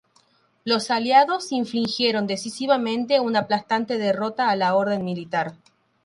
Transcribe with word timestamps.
Los 0.65 0.89
aliados 0.89 1.51
infligieron 1.51 2.25
decisivamente 2.25 3.19
una 3.19 3.41
aplastante 3.41 3.99
derrota 3.99 4.49
a 4.49 4.55
la 4.55 4.73
orden 4.75 5.05
militar. 5.05 5.53